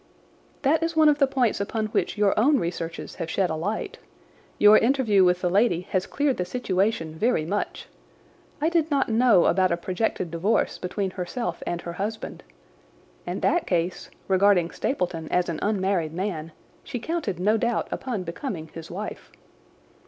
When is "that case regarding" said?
13.41-14.71